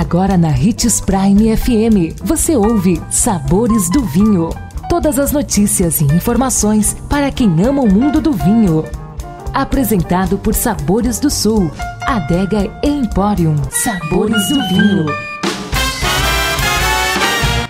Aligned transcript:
Agora 0.00 0.38
na 0.38 0.48
Ritz 0.48 0.98
Prime 0.98 1.54
FM, 1.54 2.18
você 2.24 2.56
ouve 2.56 2.98
Sabores 3.10 3.90
do 3.90 4.02
Vinho. 4.02 4.48
Todas 4.88 5.18
as 5.18 5.30
notícias 5.30 6.00
e 6.00 6.04
informações 6.04 6.96
para 7.06 7.30
quem 7.30 7.62
ama 7.62 7.82
o 7.82 7.92
mundo 7.92 8.18
do 8.18 8.32
vinho. 8.32 8.82
Apresentado 9.52 10.38
por 10.38 10.54
Sabores 10.54 11.20
do 11.20 11.28
Sul, 11.28 11.70
Adega 12.06 12.72
Emporium. 12.82 13.56
Sabores 13.70 14.48
do 14.48 14.68
Vinho. 14.68 15.06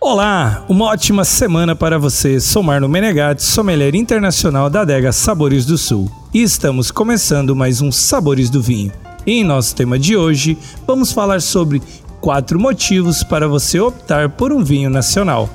Olá, 0.00 0.64
uma 0.68 0.84
ótima 0.84 1.24
semana 1.24 1.74
para 1.74 1.98
você. 1.98 2.38
Sou 2.38 2.62
Marno 2.62 2.88
Menegatti, 2.88 3.42
sommelier 3.42 3.96
internacional 3.96 4.70
da 4.70 4.82
Adega 4.82 5.10
Sabores 5.10 5.66
do 5.66 5.76
Sul. 5.76 6.08
E 6.32 6.40
estamos 6.40 6.92
começando 6.92 7.56
mais 7.56 7.80
um 7.80 7.90
Sabores 7.90 8.48
do 8.48 8.62
Vinho. 8.62 8.92
E 9.26 9.34
em 9.34 9.44
nosso 9.44 9.74
tema 9.76 9.98
de 9.98 10.16
hoje, 10.16 10.58
vamos 10.86 11.12
falar 11.12 11.40
sobre 11.40 11.80
quatro 12.22 12.58
motivos 12.58 13.24
para 13.24 13.48
você 13.48 13.80
optar 13.80 14.30
por 14.30 14.52
um 14.52 14.62
vinho 14.62 14.88
nacional. 14.88 15.50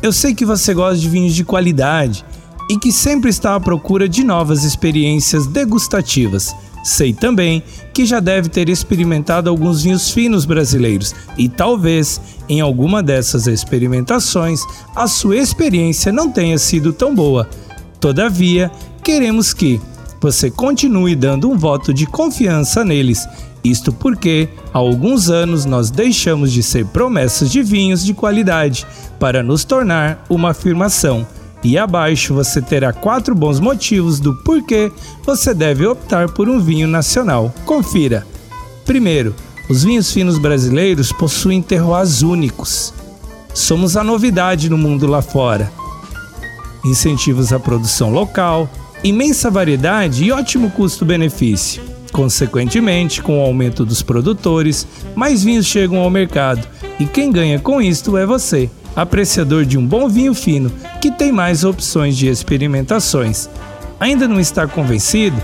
Eu 0.00 0.12
sei 0.12 0.32
que 0.32 0.44
você 0.44 0.72
gosta 0.72 0.96
de 0.96 1.08
vinhos 1.08 1.34
de 1.34 1.44
qualidade 1.44 2.24
e 2.70 2.78
que 2.78 2.92
sempre 2.92 3.28
está 3.28 3.56
à 3.56 3.60
procura 3.60 4.08
de 4.08 4.22
novas 4.22 4.62
experiências 4.62 5.48
degustativas. 5.48 6.54
Sei 6.84 7.12
também 7.12 7.64
que 7.92 8.06
já 8.06 8.20
deve 8.20 8.48
ter 8.48 8.68
experimentado 8.68 9.50
alguns 9.50 9.82
vinhos 9.82 10.12
finos 10.12 10.44
brasileiros 10.44 11.12
e 11.36 11.48
talvez 11.48 12.20
em 12.48 12.60
alguma 12.60 13.02
dessas 13.02 13.48
experimentações 13.48 14.60
a 14.94 15.08
sua 15.08 15.36
experiência 15.36 16.12
não 16.12 16.30
tenha 16.30 16.58
sido 16.58 16.92
tão 16.92 17.12
boa. 17.12 17.50
Todavia, 18.00 18.70
queremos 19.02 19.52
que 19.52 19.80
você 20.20 20.48
continue 20.48 21.16
dando 21.16 21.50
um 21.50 21.58
voto 21.58 21.92
de 21.92 22.06
confiança 22.06 22.84
neles. 22.84 23.26
Isto 23.68 23.92
porque, 23.92 24.48
há 24.72 24.78
alguns 24.78 25.28
anos, 25.28 25.66
nós 25.66 25.90
deixamos 25.90 26.52
de 26.52 26.62
ser 26.62 26.86
promessas 26.86 27.50
de 27.50 27.62
vinhos 27.62 28.02
de 28.02 28.14
qualidade 28.14 28.86
para 29.20 29.42
nos 29.42 29.62
tornar 29.62 30.24
uma 30.30 30.50
afirmação. 30.50 31.26
E 31.62 31.76
abaixo 31.76 32.32
você 32.32 32.62
terá 32.62 32.92
quatro 32.92 33.34
bons 33.34 33.60
motivos 33.60 34.20
do 34.20 34.34
porquê 34.36 34.90
você 35.24 35.52
deve 35.52 35.86
optar 35.86 36.30
por 36.30 36.48
um 36.48 36.58
vinho 36.58 36.88
nacional. 36.88 37.52
Confira. 37.66 38.26
Primeiro, 38.86 39.34
os 39.68 39.84
vinhos 39.84 40.10
finos 40.10 40.38
brasileiros 40.38 41.12
possuem 41.12 41.60
terroirs 41.60 42.22
únicos. 42.22 42.94
Somos 43.52 43.98
a 43.98 44.04
novidade 44.04 44.70
no 44.70 44.78
mundo 44.78 45.06
lá 45.06 45.20
fora. 45.20 45.70
Incentivos 46.84 47.52
à 47.52 47.58
produção 47.58 48.10
local, 48.10 48.70
imensa 49.04 49.50
variedade 49.50 50.24
e 50.24 50.32
ótimo 50.32 50.70
custo-benefício. 50.70 51.87
Consequentemente, 52.12 53.22
com 53.22 53.38
o 53.38 53.42
aumento 53.42 53.84
dos 53.84 54.02
produtores, 54.02 54.86
mais 55.14 55.44
vinhos 55.44 55.66
chegam 55.66 55.98
ao 55.98 56.10
mercado 56.10 56.66
e 56.98 57.06
quem 57.06 57.30
ganha 57.30 57.58
com 57.58 57.80
isto 57.80 58.16
é 58.16 58.26
você, 58.26 58.70
apreciador 58.96 59.64
de 59.64 59.78
um 59.78 59.86
bom 59.86 60.08
vinho 60.08 60.34
fino 60.34 60.72
que 61.00 61.10
tem 61.10 61.30
mais 61.30 61.64
opções 61.64 62.16
de 62.16 62.26
experimentações. 62.26 63.48
Ainda 64.00 64.26
não 64.26 64.40
está 64.40 64.66
convencido? 64.66 65.36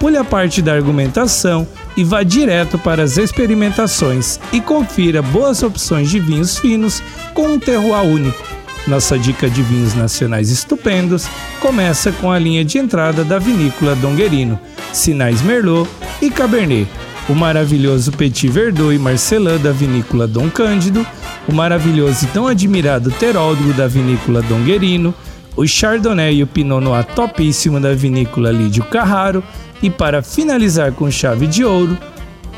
Pule 0.00 0.16
a 0.16 0.24
parte 0.24 0.60
da 0.60 0.74
argumentação 0.74 1.66
e 1.96 2.04
vá 2.04 2.22
direto 2.22 2.78
para 2.78 3.02
as 3.02 3.16
experimentações 3.16 4.38
e 4.52 4.60
confira 4.60 5.22
boas 5.22 5.62
opções 5.62 6.10
de 6.10 6.20
vinhos 6.20 6.58
finos 6.58 7.02
com 7.32 7.48
um 7.48 7.58
terroir 7.58 8.02
único 8.02 8.56
nossa 8.86 9.18
dica 9.18 9.50
de 9.50 9.62
vinhos 9.62 9.94
nacionais 9.94 10.48
estupendos 10.50 11.26
começa 11.60 12.12
com 12.12 12.30
a 12.30 12.38
linha 12.38 12.64
de 12.64 12.78
entrada 12.78 13.24
da 13.24 13.38
vinícola 13.38 13.96
Donguerino, 13.96 14.58
Sinais 14.92 15.42
Merlot 15.42 15.88
e 16.20 16.30
Cabernet, 16.30 16.88
o 17.28 17.34
maravilhoso 17.34 18.12
Petit 18.12 18.48
Verdot 18.48 18.94
e 18.94 18.98
Marcelin 18.98 19.58
da 19.58 19.72
vinícola 19.72 20.26
Dom 20.26 20.48
Cândido, 20.48 21.06
o 21.48 21.52
maravilhoso 21.52 22.24
e 22.24 22.28
tão 22.28 22.46
admirado 22.46 23.10
Terólogo 23.10 23.72
da 23.74 23.86
vinícola 23.86 24.42
Donguerino, 24.42 25.14
o 25.56 25.66
Chardonnay 25.66 26.36
e 26.36 26.42
o 26.42 26.46
Pinot 26.46 26.82
Noir 26.82 27.04
topíssimo 27.04 27.80
da 27.80 27.94
vinícola 27.94 28.50
Lídio 28.50 28.84
Carraro. 28.84 29.42
E 29.82 29.90
para 29.90 30.22
finalizar 30.22 30.92
com 30.92 31.10
chave 31.10 31.46
de 31.46 31.64
ouro, 31.64 31.98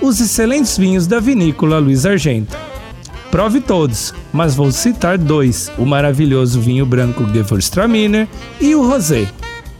os 0.00 0.20
excelentes 0.20 0.78
vinhos 0.78 1.06
da 1.06 1.18
vinícola 1.18 1.78
Luiz 1.78 2.06
Argento. 2.06 2.56
Prove 3.30 3.60
todos, 3.60 4.14
mas 4.32 4.54
vou 4.54 4.70
citar 4.70 5.18
dois: 5.18 5.70
o 5.76 5.84
maravilhoso 5.84 6.60
vinho 6.60 6.86
branco 6.86 7.26
Gewürztraminer 7.26 8.28
e 8.60 8.74
o 8.74 8.86
rosé. 8.86 9.26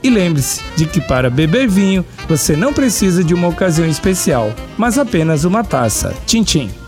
E 0.03 0.11
lembre-se 0.11 0.63
de 0.77 0.87
que 0.87 1.01
para 1.01 1.29
beber 1.29 1.69
vinho 1.69 2.05
você 2.29 2.57
não 2.57 2.73
precisa 2.73 3.25
de 3.25 3.35
uma 3.35 3.49
ocasião 3.49 3.89
especial, 3.89 4.53
mas 4.77 4.99
apenas 4.99 5.45
uma 5.45 5.65
taça. 5.65 6.15
Tchim, 6.27 6.43
tchim. 6.45 6.88